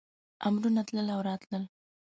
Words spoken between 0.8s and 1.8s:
تلل او راتلل.